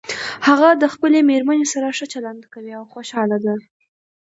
[0.47, 3.55] هغه د خپلې مېرمنې سره ښه چلند کوي او خوشحاله ده